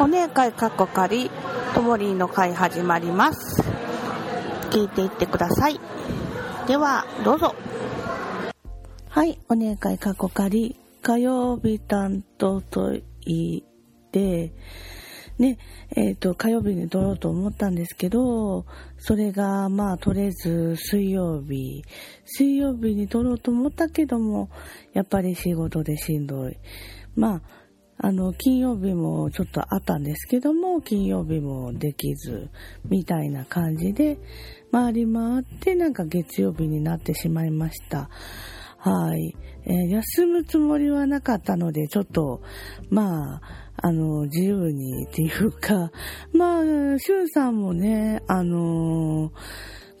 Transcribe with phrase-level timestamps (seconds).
[0.00, 1.30] お姉会かっこかり、
[1.74, 3.62] ともりの会始まります。
[4.70, 5.78] 聞いていってください。
[6.66, 7.54] では、どうぞ。
[9.10, 12.92] はい、お姉会かっこかり、火曜日担当と
[13.26, 14.54] 言って、
[15.38, 15.58] ね、
[15.94, 18.64] えっ、と、火曜日に撮ろうと思ったんですけど、
[18.96, 21.84] それが、まあ、撮れず、水曜日、
[22.24, 24.48] 水曜日に撮ろうと思ったけども、
[24.94, 26.56] やっぱり仕事でしんどい。
[27.16, 27.59] まあ、
[28.02, 32.48] あの、金曜日もちょっとあったんですけども、金曜日もできず、
[32.88, 34.18] みたいな感じで、
[34.72, 38.08] 回り回って、なんか月曜日になってしまいました。
[38.78, 39.36] はい。
[39.66, 42.40] えー休むつもりはなかったので、ちょっと、
[42.88, 43.40] まあ、
[43.76, 45.92] あの、自由にっていうか、
[46.32, 49.32] まあ、しゅんさんもね、あの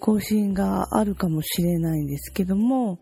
[0.00, 2.98] 更新があるかもしれないんですけども、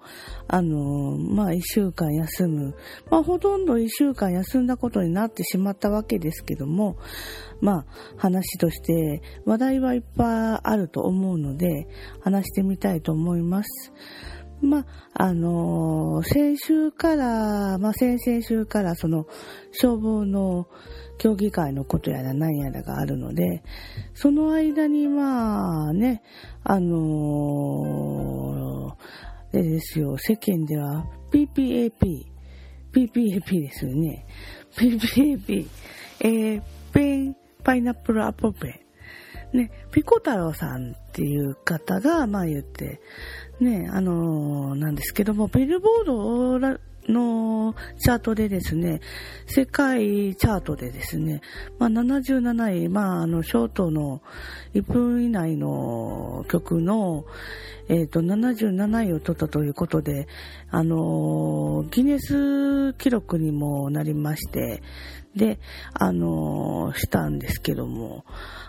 [0.48, 2.74] あの、まあ、一週間休む。
[3.10, 6.98] まあ、ほとんど一週間休んだことになってしまったわけですけども、
[7.60, 11.86] まあ、話として話題はいっぱいあると思うので、
[12.20, 13.92] 話してみたいと思います。
[14.60, 19.26] まあ、あの先週から、まあ、先々週から、その、
[19.70, 20.66] 消防の
[21.18, 23.62] 協議会のことやら何やらがあるので、
[24.14, 26.22] その間に、まあね、
[26.70, 28.58] あの
[29.54, 31.90] あれですよ、世間では PPAP、
[32.92, 34.26] PPAP ですよね。
[34.76, 35.66] PPAP、
[36.20, 38.84] えー、ペン、パイナップルアポペ
[39.54, 39.56] ン。
[39.56, 43.00] ね、ピコ太郎さんっていう方が、まあ言って、
[43.60, 49.00] ね、あのーなんですけども、ビルボードのチャートでですね、
[49.46, 51.40] 世界チャートでですね、
[51.78, 54.22] まあ77位、まああの、ショートの
[54.74, 57.24] 1分以内の曲の、
[57.88, 60.28] えっ、と、77位を取ったということで、
[60.70, 64.82] あのギネス記録にもなりまして、
[65.34, 65.58] で、
[65.94, 68.24] あのしたんですけども、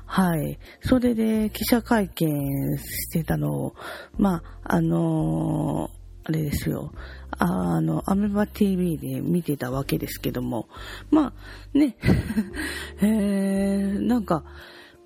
[0.06, 0.58] はい。
[0.82, 3.76] それで記者会見してたのを、
[4.18, 5.92] まあ、あの
[6.24, 6.92] あれですよ。
[7.38, 10.68] あの、アメバ TV で見てたわけですけども、
[11.10, 11.34] ま
[11.74, 11.96] あ、ね、
[13.02, 14.44] えー、なんか、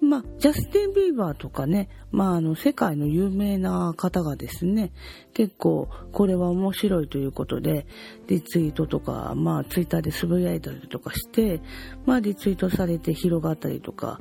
[0.01, 4.91] まあ、ジャスティン・ビーバーとかね、まあ、あの、世界の有名な方がですね、
[5.33, 7.87] 結構、これは面白いということで、
[8.27, 11.61] リツイートとか、まあ、ツイッターでつぶやいたりとかして、
[12.05, 14.19] まあ、リツイートされて広がったりとか、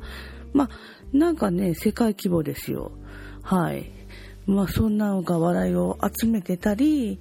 [0.53, 0.69] まあ、
[1.13, 2.93] なんかね、世界規模ですよ。
[3.43, 3.91] はい。
[4.47, 7.21] まあ、そんなのが笑いを集めてたり、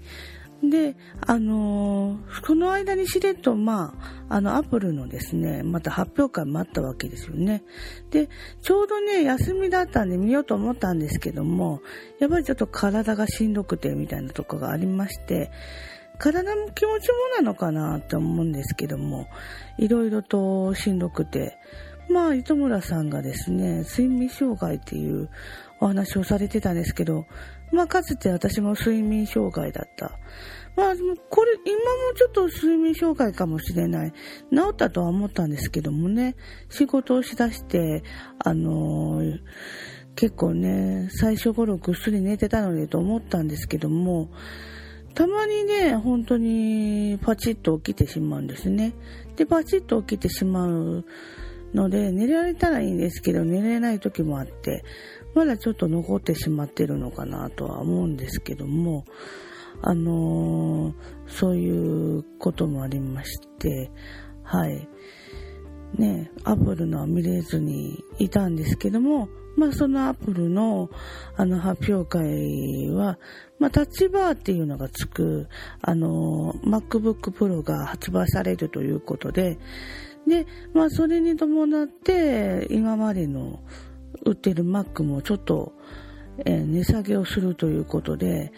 [0.63, 0.95] で、
[1.25, 3.93] あのーその間にしれっと、ま
[4.29, 7.63] あ、あの、アップルのですね、また発表会もあったわけですよね。
[8.11, 8.29] で、
[8.61, 11.81] ちょうどね、休みだったんで見ようと思ったんですけども、
[12.19, 15.51] やっぱりちょっと体がしんどくてみたいなとこがありまして、
[16.19, 19.27] 体も気持ちもなのかなって思うんですけども、
[19.79, 21.57] いろいろとしんどくて、
[22.09, 25.29] まあ、糸村さんがですね、睡眠障害っていう
[25.81, 27.25] お話をされてたんですけど、
[27.73, 30.19] まあ、かつて私も睡眠障害だった。
[30.77, 30.93] まあ、
[31.29, 34.13] これ、今もちょっと睡眠障害かもしれない。
[34.51, 36.35] 治ったとは思ったんですけどもね、
[36.69, 38.03] 仕事をしだして、
[38.39, 39.39] あのー
[40.15, 44.29] 結構ね、最初頃ぐっすり寝てたのにと思ったんですけども、
[45.13, 48.93] たまにね、本当にパチッと起きてしまうんですね。
[49.35, 51.05] で、パチッと起きてしまう
[51.73, 54.83] ので、寝られたらいいんですけど、寝れない時もあって、
[55.33, 59.05] まだちょっと残ってしまってるのかなとは思うんですけども、
[59.81, 63.89] あのーそういうこともありまして、
[64.43, 64.87] はい。
[65.97, 69.27] ね、アップルのは見れずにいたんですけども、
[69.57, 70.89] まあそのアップルの
[71.35, 73.17] あの発表会は、
[73.59, 75.47] まあタッチバーっていうのがつく、
[75.81, 79.57] あの、MacBook Pro が発売されるということで、
[80.27, 83.59] で、まあそれに伴って今までの
[84.25, 85.73] 売ってる Mac もちょっと、
[86.45, 88.51] えー値下げをするということで、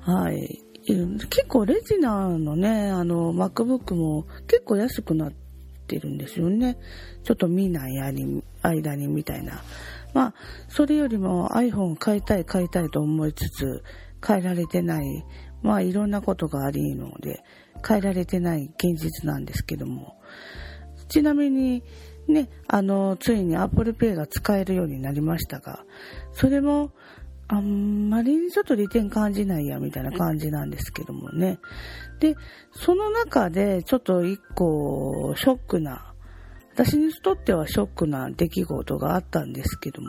[0.00, 0.64] はい。
[0.86, 5.32] 結構レジナーのね、あの、MacBook も結構安くなっ
[5.86, 6.78] てるんですよね。
[7.24, 9.62] ちょっと見ない間に間にみたいな。
[10.14, 10.34] まあ、
[10.68, 13.82] それよりも iPhone 買いたい買いたいと思いつつ、
[14.26, 15.24] 変えられてない。
[15.62, 17.42] まあ、いろんなことがありので、
[17.86, 20.16] 変えられてない現実なんですけども。
[21.08, 21.82] ちなみに、
[22.28, 25.84] ね、あの、ついに Apple Pay が使えるようになりましたが、
[26.32, 26.92] それも、
[27.50, 31.58] あんまりにちょっと利点感じないや、みたいな感じなんですけどもね。
[32.20, 32.36] で、
[32.72, 36.12] その中で、ちょっと一個、ショックな、
[36.74, 40.08] 私にとってはショックな出来事があったんですけども、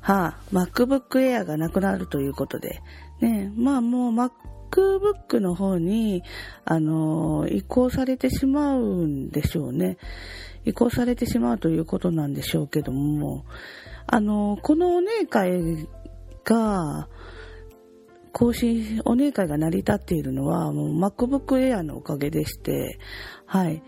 [0.00, 2.80] はあ、MacBook Air がなくなるということで、
[3.20, 4.32] ね、まあもう Mac
[4.76, 6.22] MacBook の方に、
[6.64, 9.96] あの、移行されてしまうんでしょうね。
[10.64, 13.44] 移行されてしまうということなんでしょうけども、
[14.06, 15.88] あの、このお姉会
[16.44, 17.08] が、
[18.32, 22.98] 更新、お姉会が成り立っているのは、もう MacBook Air のおかげでして、
[23.46, 23.82] はい。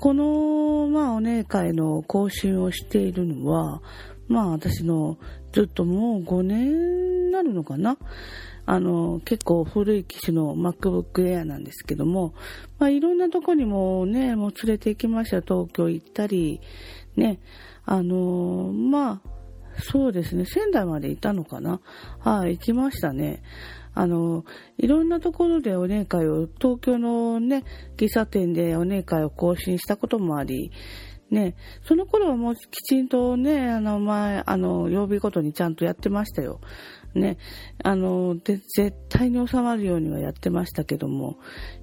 [0.00, 3.80] この、まあ、お姉会の更新をしているのは、
[4.26, 5.18] まあ、私の
[5.52, 7.98] ずっともう5年になるのかな？
[8.64, 12.34] あの、結構古い機種の MacBook Air なんですけども、
[12.78, 15.40] まあ、いろんなとこにもね、もう連れて行きました。
[15.40, 16.60] 東京行ったり、
[17.16, 17.40] ね、
[17.84, 19.32] あの、まあ、
[19.78, 21.80] そうですね、仙台まで行ったのかな。
[22.20, 23.42] はい、行きましたね。
[23.94, 24.44] あの、
[24.78, 27.64] いろんなところでお姉会を、東京のね、
[27.96, 30.70] 喫茶店でお姉会を更新したこともあり、
[31.30, 31.54] ね、
[31.84, 36.60] その頃はもうきちんとね、あの前、あの、曜日ごとにちゃんとやってましたよ。
[37.14, 37.38] ね、
[37.82, 41.36] あの、で、絶対に収まるようにはやってましたけども、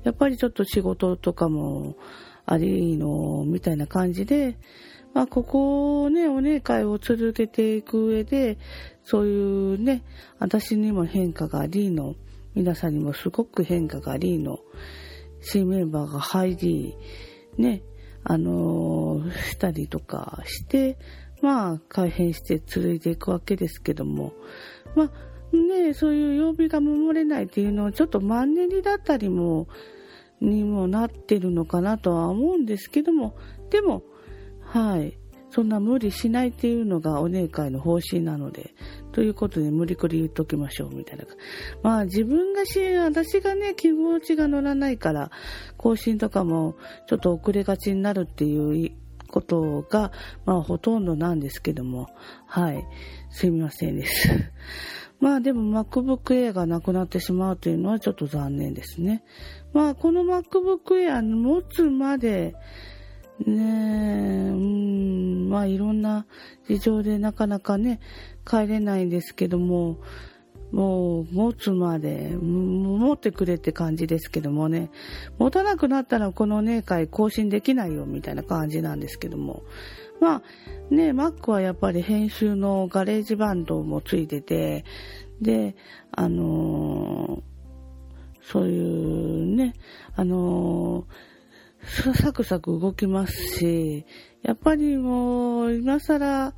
[0.04, 1.96] やっぱりちょっと仕事とかも
[2.46, 4.58] ありの、みたいな感じで、
[5.14, 8.58] まあ、ここをね、お姉会を続けていく上で、
[9.04, 10.04] そういうね、
[10.40, 12.16] 私にも変化がありの、
[12.56, 14.60] 皆さんにもすごく変化がありの、
[15.42, 16.96] 新メンバーが入り、
[17.58, 17.82] ね、
[18.24, 20.98] あの、したりとかして、
[21.42, 24.34] まあ、改変して続いていくわけですけども、
[24.96, 29.68] まあ、ね、そういう曜日が守れないっていうのはちょっとマンネリだったりも、
[30.42, 33.36] にもなってるのかなとは思うんですけども、
[33.70, 34.04] でも、
[34.62, 35.18] はい。
[35.52, 38.74] そんな無理しないっていうのがお姉会の方針なので、
[39.12, 41.26] ということで無理くり言っときましょうみたいな。
[41.82, 45.32] まあ自分がし、私がね、気持ちが乗らないから、
[45.78, 46.76] 更新とかも
[47.08, 48.92] ちょっと遅れがちになるっていう
[49.28, 50.12] ことが、
[50.46, 52.10] まあほとんどなんですけども、
[52.46, 52.86] はい。
[53.30, 54.30] すみませんです。
[55.20, 59.24] まあでも MacBook Air がなくなってしまうというのはちょっと残念ですね。
[59.74, 62.56] まあこの MacBook Air 持つまで、
[63.46, 66.26] ねえ、うん、まあいろんな
[66.68, 68.00] 事情でなかなかね、
[68.46, 69.98] 帰れないんですけども、
[70.72, 74.92] もう持つまで、持ってくれって感じですけどもね、
[75.38, 79.64] 持たなくなったらこのね、回更新できないよみたいな感じなんですけども、
[80.20, 84.86] まあね、Mac はやっぱり編集の GarageBand もついてて、
[85.42, 85.76] で、
[86.12, 89.76] あのー、そういうね、
[90.16, 91.30] あのー
[92.16, 94.06] サクサク動きますし、
[94.44, 96.54] やっぱりもう、今更、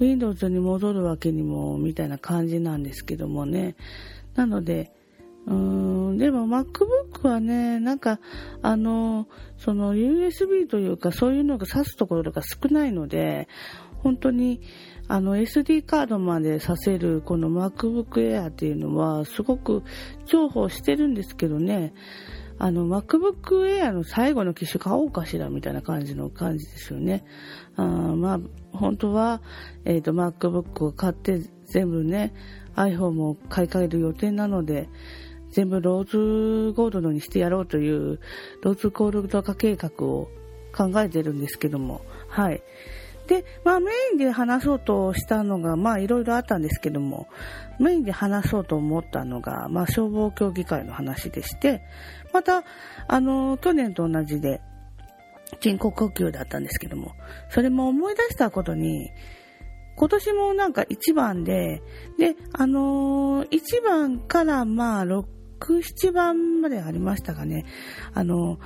[0.00, 3.76] Windows に戻るわけにも、みたいな感じなんですけどもね。
[4.34, 4.92] なので、
[5.46, 8.18] でも MacBook はね、なんか、
[8.62, 13.48] あの、その USB というかそういうのが挿すところが少ないので、
[14.02, 14.60] 本当に、
[15.06, 19.82] あの SD カードまでさせるこの MacBook Air っていうのはすごく
[20.26, 21.92] 重宝してるんですけどね、
[22.58, 27.24] あの、MacBook Air の最後の機種買おうかしらみたいな感じの感じですよね。
[27.76, 28.40] あまあ、
[28.72, 29.42] 本当は、
[29.84, 32.32] えっ、ー、と、MacBook を買って全部ね、
[32.76, 34.88] iPhone も買い替える予定なので、
[35.54, 38.18] 全部ローズゴールドにしてやろうという、
[38.62, 40.28] ローズゴールド化計画を
[40.76, 42.62] 考えてるんですけども、はい。
[43.28, 47.28] で、まあメインで話そうとしたのが、まあいろいろあったんですけども、
[47.78, 51.82] メインで話そうと思ったのが、まあ消防協議会の話でして、
[52.32, 52.64] また、
[53.06, 54.60] あの、去年と同じで、
[55.60, 57.12] 人工呼吸だったんですけども、
[57.48, 59.12] それも思い出したことに、
[59.96, 61.80] 今年もなんか1番で、
[62.18, 65.24] で、あのー、1番からまあ6、
[65.72, 67.64] 7番までありましたかね。
[68.12, 68.58] あの、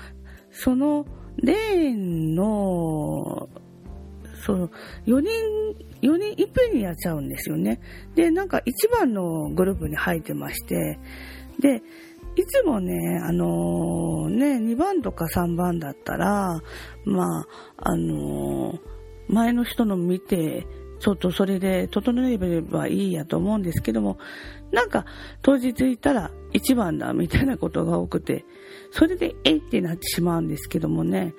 [0.50, 3.49] そのレーンの
[4.45, 4.69] その、
[5.07, 5.31] 4人、
[6.00, 7.81] 4人いっぺんにやっちゃうんですよね。
[8.14, 10.99] で、なんか1番のグループに入ってまして、
[11.61, 11.83] で、
[12.37, 16.62] いつもね、あのー、ね、2番とか3番だったら、
[17.05, 18.81] まあ、あのー、
[19.28, 20.67] 前の人の見て、
[21.00, 24.19] ちょっとそれで整えればいいやと思うんですけども、
[24.73, 25.07] なんか
[25.43, 28.45] 当日行ったら1番だみたいなことが多くて、
[28.90, 31.35] それでえってなってしまうんですけどもね、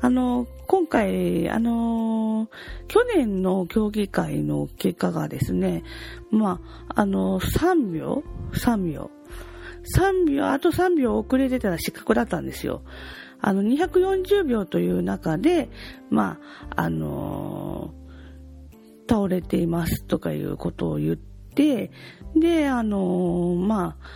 [0.00, 2.48] あの、今回、あの、
[2.88, 5.82] 去年の競技会の結果がですね、
[6.30, 9.10] まあ、あの、3秒 ?3 秒。
[9.96, 12.82] 3秒、あと3秒遅れてたら失格だったんですよ。
[13.42, 15.68] あの、240秒という中で、
[16.10, 16.38] ま
[16.70, 17.92] あ、あの、
[19.10, 21.90] 倒れていますとかいうことを言って、
[22.36, 24.06] で、あの、まあ、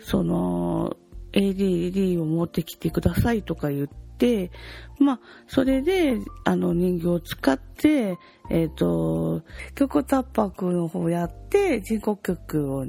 [0.00, 0.96] その、
[1.32, 4.50] ADD を持ってきてくださいとか言って、
[4.98, 8.18] まあ、それで、あの、人形を使って、
[8.50, 9.42] えっ、ー、と、
[9.76, 12.86] 曲タッパーの方やって、人工曲を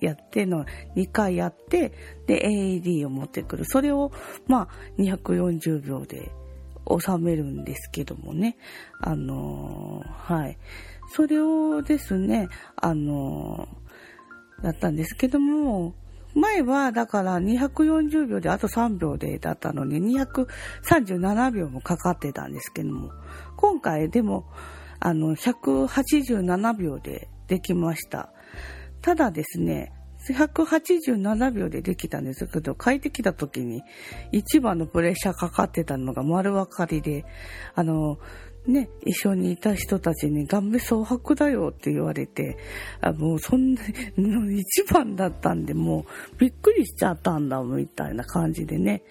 [0.00, 1.92] やっての2回やって、
[2.28, 3.64] で、AED を持ってくる。
[3.64, 4.12] それを、
[4.46, 6.30] まあ、240秒で
[6.88, 8.56] 収めるんですけどもね。
[9.00, 10.58] あの、はい。
[11.10, 15.94] それをですね、あのー、やったんですけども、
[16.34, 23.10] 前はだから240秒であと3秒でだったのに237秒もかかってたんですけども、
[23.56, 24.44] 今回でも
[25.00, 28.30] あの187秒でできました。
[29.00, 29.92] ただですね、
[30.26, 33.82] 187秒でできたんですけど、帰ってきた時に
[34.32, 37.24] 一番のプレッシャーかかってたのが丸分かりで、
[37.74, 38.18] あの、
[38.66, 42.58] ね、一緒にいた人たちに顔面蒼白だよって言われて、
[43.00, 43.80] あもうそんな、
[44.50, 49.04] 一番だったんで、もうびっくりしちゃったんだ、みたいな感じでね、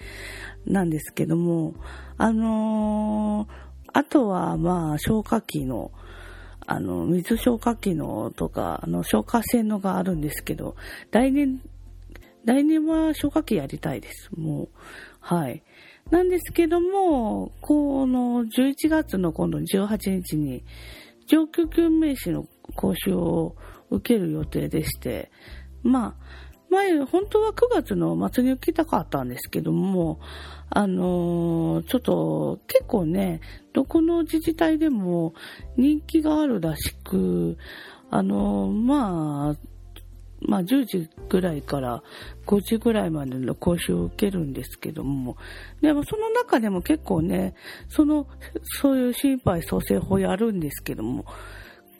[0.66, 1.74] なんですけども、
[2.18, 3.48] あのー、
[3.94, 5.92] あとはまあ消火器の、
[6.68, 10.76] あの、水消火器のとか、あの、消火栓のがあるんですけど、
[11.12, 11.62] 来年、
[12.44, 14.30] 来年は消火器やりたいです。
[14.36, 14.68] もう、
[15.22, 15.64] はい。
[16.12, 20.64] なんですけども、この11月の今度18日に
[21.26, 22.46] 上級救命士の
[22.76, 23.56] 講習を
[23.90, 25.32] 受ける予定でして、
[25.84, 30.20] まあ、前、本当は9月の末に受けたかったんですけども、
[30.70, 33.42] あのー、ちょっと結構ね、
[33.74, 35.34] どこの自治体でも
[35.78, 37.58] 人気があるらしく、
[38.10, 39.78] あのー、まあ、
[40.42, 42.04] まあ、10時ぐらいから
[42.46, 45.38] 5時ぐらいまでの講習を受けるんですけども、
[45.82, 47.56] でもその中でも結構ね、
[47.90, 48.28] その、
[48.82, 51.26] そういう心肺蘇生法やるんですけども、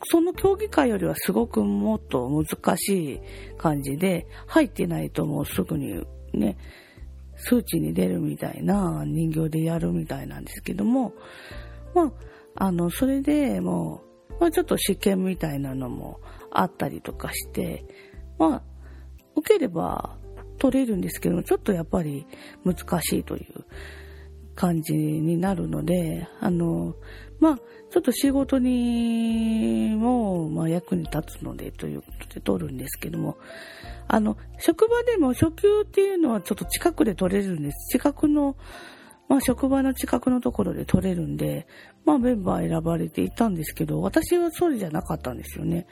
[0.04, 3.20] その競技会よりはすごくもっと難しい
[3.56, 6.56] 感じで、入ってないともうすぐにね、
[7.36, 11.14] 数値に出るみたいな人形でやるみたいなんですけども、
[11.94, 12.12] ま
[12.56, 17.84] あ、あの、それでもう、まあちょっと試験みたいなのもあったりとかして、
[18.38, 18.62] まあ、
[19.36, 20.16] 受ければ
[20.58, 22.26] 取れるんですけども、ちょっとやっぱり
[22.64, 23.64] 難しいという
[24.58, 26.96] 感じになるので、あの、
[27.38, 27.58] まあ、
[27.92, 33.38] ちょっと仕事にも、まあ、役に立つのでということで取るんですけども、
[34.08, 37.92] あの、職場でも初級っていうのはちょっと近くで取れるんです。
[37.92, 38.56] 近くの、
[39.28, 41.68] まあ、職場の近くのところで取れるんで、
[42.04, 45.86] まあ、メンバー選ばれていたんですけど、私はそうじゃなかったんですよね。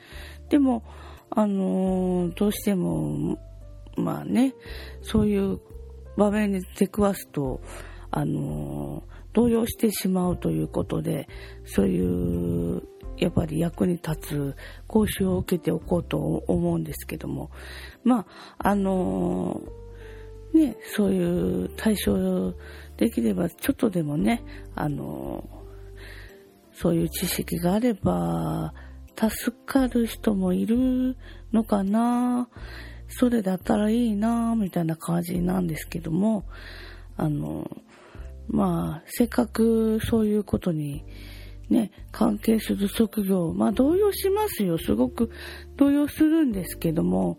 [0.49, 0.83] でも、
[1.31, 3.39] あの、どうしても、
[3.97, 4.55] まあね、
[5.03, 5.61] そういう
[6.17, 7.61] 場面に出くわすと、
[8.11, 11.29] あの、動揺してしまうということで、
[11.65, 12.83] そういう、
[13.19, 17.51] やっぱり役に立つ講習を受けておこうと思うんですけども、
[18.05, 18.27] ま
[18.59, 19.61] あ、あの、
[20.53, 22.55] ね、そういう対象
[22.97, 24.43] できれば、ちょっとでもね、
[24.75, 25.45] あの
[26.73, 28.75] そういう知識があれば、
[29.19, 31.17] 助かる人もいる
[31.53, 32.49] のかな。
[33.09, 36.45] それだったらいいなみたいな感じなんですけども、
[37.17, 37.67] あの、
[38.49, 41.05] まあ、せっかくそういうことに
[41.69, 44.79] ね、関係する職業、まあ動揺しますよ。
[44.79, 45.31] すごく
[45.77, 47.39] 動揺するんですけども、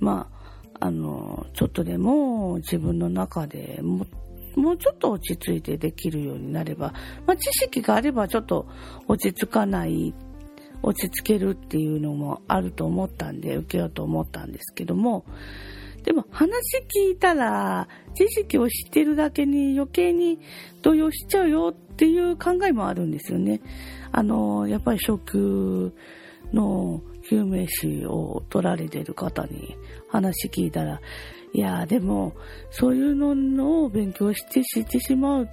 [0.00, 0.30] ま
[0.80, 4.06] あ、あの、ちょっとでも自分の中でも
[4.56, 6.94] もうちょっと落ち着いてできるようになれば、
[7.26, 8.66] まあ知識があればちょっと
[9.06, 10.14] 落ち着かない
[10.82, 15.24] 落ち着けるっていうのもあると思ったんで受けようと思ったんですけども
[16.08, 16.48] でも話
[17.06, 20.38] 聞いたら知識を知ってるだけに余計に
[20.80, 23.60] 動揺しちゃうよっていう考えもあるんですよね。
[24.10, 25.92] あのやっぱり初級
[26.54, 29.76] の救命士を取られてる方に
[30.08, 30.98] 話聞いたら
[31.52, 32.32] いやでも
[32.70, 35.48] そういうのを勉強して知ってしまう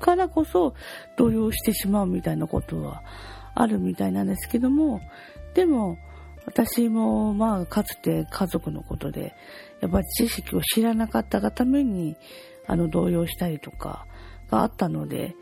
[0.00, 0.72] からこそ
[1.18, 3.02] 動揺してしまうみたいなことは
[3.54, 5.02] あるみたいなんですけども、
[5.52, 5.98] でも、
[6.46, 9.34] 私もまあかつて家族のことで、
[9.80, 12.16] やっぱり知識を知らなかったがために、
[12.66, 14.06] あの動揺したりとか
[14.50, 15.34] があったので、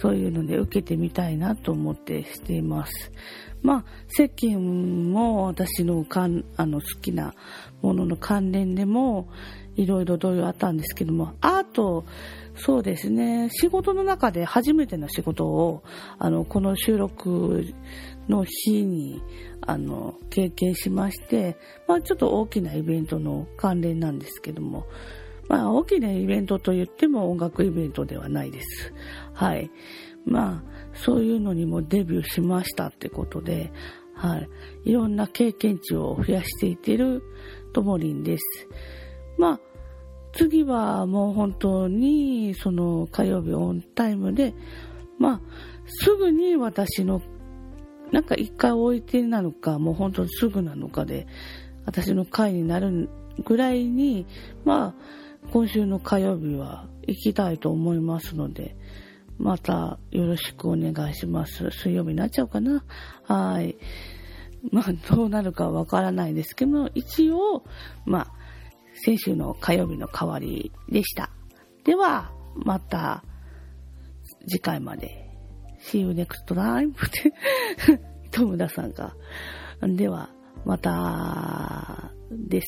[0.00, 3.12] そういうので受けてみたいなと思ってしています。
[3.62, 7.34] まあ、世間も私のかんあの好きな
[7.82, 9.28] ものの関連でも
[9.74, 12.04] いろいろ動揺あったんですけども、アート、
[12.54, 13.48] そうですね。
[13.50, 15.82] 仕事の中で初めての仕事を、
[16.18, 17.74] あの、この収録
[18.28, 19.22] の日に、
[19.60, 21.56] あの、経験しまして、
[21.86, 24.86] まあちょっと大きなイベントの関連なんですけども、
[25.48, 28.92] まあ大きなイベントと言っても音楽イベントではないです。
[29.32, 29.70] はい。
[30.24, 33.72] まあ、そういうのにもデビューしましたってことで、
[34.14, 34.48] はい。
[34.84, 37.22] いろんな経験値を増やしていってる
[37.72, 38.68] ともりんです。
[39.38, 39.60] まあ、
[40.32, 44.54] 次はもう本当にその火曜日オンタイムで、
[45.18, 45.40] まあ、
[45.86, 47.22] すぐに私の、
[48.12, 51.26] なんか一回置いてなのか、もう本当にすぐなのかで、
[51.84, 53.08] 私の会になる
[53.44, 54.26] ぐらいに、
[54.64, 58.76] まあ、今週の火曜日は行きたいと思いますので、
[59.38, 61.70] またよろしくお願いします。
[61.70, 62.84] 水曜日になっちゃうかな？
[63.24, 63.76] はい。
[64.72, 67.62] まあ、どうなるかわからないですけど、一応、
[68.04, 68.32] まあ、
[68.94, 71.30] 先週の火曜日の代わりでした。
[71.84, 73.22] では、また、
[74.48, 75.25] 次回まで。
[75.90, 78.00] チームネクストライブ time!
[78.32, 79.14] トムダさんが。
[79.80, 80.30] では、
[80.64, 82.66] また、です。